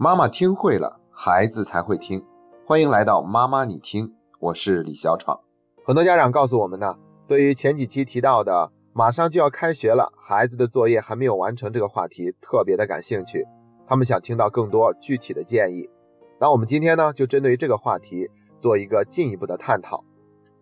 [0.00, 2.24] 妈妈听会了，孩子才会听。
[2.64, 5.40] 欢迎来到妈妈你听，我是李小闯。
[5.84, 6.94] 很多家长告诉我们呢，
[7.26, 13.44] 对于前几期提到的马上就要开学了，孩子的作业还没有完成这个话题，特别的感兴趣。
[13.88, 15.90] 他们想听到更多具体的建议。
[16.38, 18.30] 那我们今天呢，就针对于这个话题
[18.60, 20.04] 做一个进一步的探讨。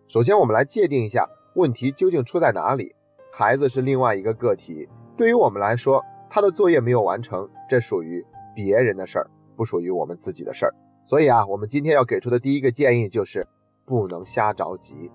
[0.07, 2.95] 首先，我们来界定一下问题究竟出在哪里。
[3.31, 8.25] 孩子是另外一个个体，对于我们来说，他的作业没有完成，这属于。
[8.57, 10.73] 别人的事儿不属于我们自己的事儿，
[11.05, 13.45] 所以啊，我们今天要给出的第一个建议就是
[13.85, 15.11] 不能瞎着急，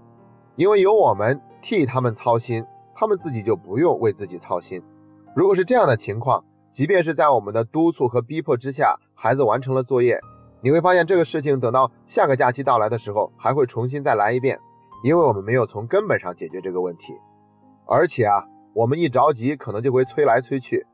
[0.55, 4.80] 因为有我们替他们操心，他们自己就不用为自己操心。
[5.35, 10.21] 如果是这样的情况，即便是在我们的督促和逼迫之下，孩子完成了作业，
[10.61, 14.61] 你会发现这个事情等到下个假期到来的时候，还会重新再来一遍，
[15.02, 17.13] 因为我们没有从根本上解决这个问题。
[17.87, 20.87] 而且啊，我们一着急，可能就会催来催去，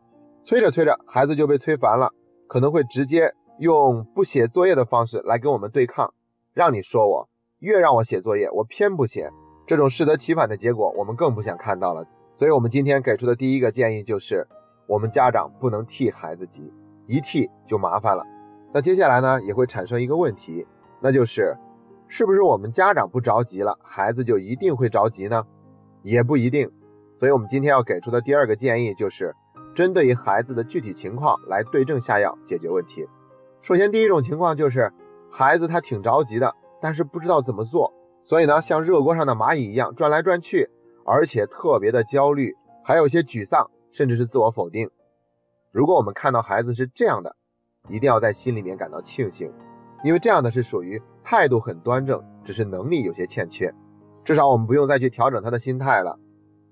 [0.45, 2.15] 催着催着，孩子就被催烦了。
[2.49, 6.15] 可能会直接用不写作业的方式来跟我们对抗，
[6.55, 9.31] 让你说我越让我写作业，我偏不写，
[9.67, 12.07] 这种适得其反的结果，我们更不想看到了。
[12.35, 14.47] 所以，我们今天给出的第一个建议就是，
[14.87, 16.73] 我们家长不能替孩子急，
[17.07, 18.25] 一替就麻烦了。
[18.73, 20.67] 那接下来呢，也会产生一个问题，
[21.01, 21.57] 那就是
[22.07, 25.45] 是不是我们家长不着急了，孩子就一定会着急呢？
[26.03, 26.71] 也不一定。
[27.17, 29.35] 所以我们今天要给出的第二个建议就是。
[29.79, 33.07] 针对于孩子的具体情况来对症下药解决问题。
[33.63, 34.93] 首先，第一种情况就是
[35.31, 40.69] 孩子他挺着急的，但是不知道怎么做，所以呢，像热锅上的蚂蚁一样转来转去，
[41.07, 44.91] 而且特别的焦虑，还有一些沮丧，甚至是自我否定。
[45.71, 47.37] 如果我们看到孩子是这样的，
[47.89, 49.53] 一定要在心里面感到庆幸，
[50.03, 53.73] 因为这样的是属于态度很端正，只是能力有些欠缺，
[54.25, 56.19] 至少我们不用再去调整他的心态了。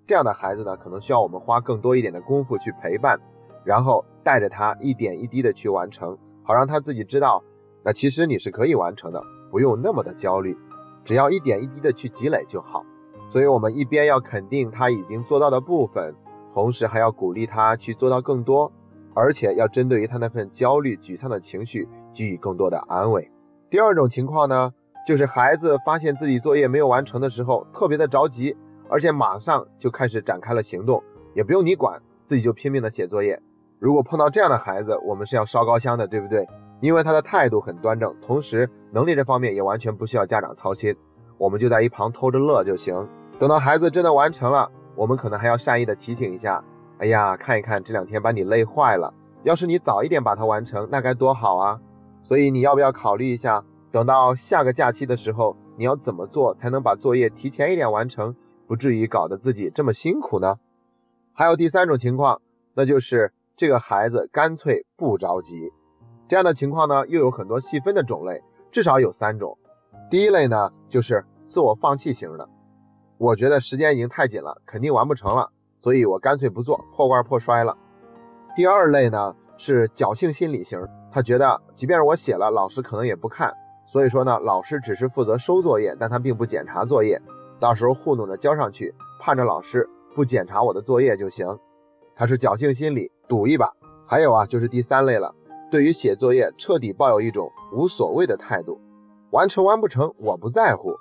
[0.06, 3.18] 这样的孩子呢，可能需要我们花更多一点的功夫去陪伴，
[3.64, 7.42] 然后带着他一点一滴的去完成，好让他自己知道，
[7.84, 10.56] 那其实你是可以完成的，不用那么的焦虑，
[11.04, 12.84] 只要一点一滴的去积累就好。
[13.32, 16.14] 所以，我们一边要肯定他已经做到的部分，
[16.54, 18.72] 同时还要鼓励他去做到更多，
[19.12, 23.32] 而且要针对于他那份焦虑、沮丧的情绪给予更多的安慰。
[23.68, 24.72] 第二种情况呢，
[25.04, 28.56] 就是孩子发现自己作业没有完成的时候，特别的着急。
[28.88, 31.02] 而且马上就开始展开了行动，
[31.34, 33.40] 也不用你管，自己就拼命的写作业。
[33.78, 36.48] 如果碰到这样的孩子，我们是要烧高香的，对不对？
[36.80, 40.94] 因为他的态度很端正，同时能力这方面也完全不需要家长操心，
[41.38, 43.08] 我们就在一旁偷着乐就行。
[43.38, 46.62] 等到孩子真的完成了，我们可能还要善意的提醒一下，
[46.98, 51.80] 哎呀，看一看这两天把你累坏了，要是你早一点把它完成，那该多好啊！
[52.22, 58.34] 所以你要不要考虑一下，等到下个假期的时候，你要怎么做才能把作业提前一点完成？
[58.66, 60.58] 不至于搞得自己这么辛苦呢。
[61.32, 62.40] 还有第三种情况，
[62.74, 65.72] 那就是这个孩子干脆不着急。
[66.28, 69.58] 这样的情况呢，又有很多细分的种类，至少有三种。
[70.10, 72.48] 第一类呢，就是自我放弃型的，
[73.18, 75.50] 我觉得时间已经太紧了，肯定完不成了，
[75.80, 77.76] 所以我干脆不做，破罐破摔了。
[78.56, 83.54] 第二类呢，是侥幸心理型，他觉得即便是我写了，老师可能也不看，
[83.86, 87.20] 所以说呢，老师只是负责收作业，但他并不检查作业。
[87.58, 91.58] 到时候糊弄着交上去，盼着老师不检查我的作业就行。
[92.14, 93.72] 他是侥幸心理，赌一把。
[94.06, 95.34] 还有啊，就是第三类了，
[95.70, 98.80] 对于写作业彻底抱有一种无所谓的态度，
[99.30, 100.96] 完成完不成我不在乎。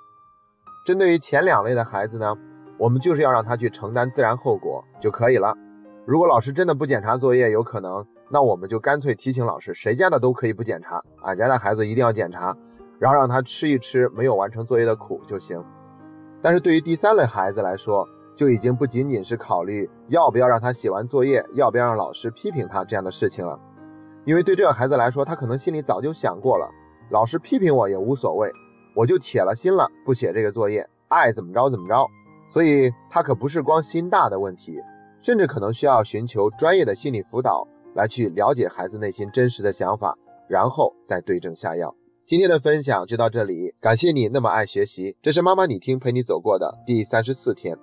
[0.84, 2.36] 针对于前两类的孩子呢，
[2.78, 5.56] 我们就是要让他去承担自然后果就可以了。
[6.04, 12.56] 如果老师真的不检查作业，有可能，那我们就干脆提醒老师，谁家的都可以不检查，俺家的孩子一定要检查，
[12.98, 15.64] 然后让他吃一吃没有完成作业的苦就行。
[16.42, 23.58] 但是对于第三类孩子来说，就已经不仅仅是考虑要不要让他写完作业，要不要让老师批评他这样的事情了。
[24.24, 26.70] 因为对这个孩子来说，他可能心里早就想过了，
[27.10, 28.52] 老师批评我也无所谓，
[28.94, 32.06] 我就铁了心了，不写这个作业，爱怎么着怎么着。
[32.48, 34.80] 所以他可不是光心大的问题，
[35.22, 40.16] 甚至可能需要寻求专业的心理辅导来去了解孩子内心真实的想法，
[40.48, 41.94] 然后再对症下药。
[42.26, 47.74] 今天的分享就到这里，感谢你那么爱学习，这是妈妈你听陪你走过的第三十四天。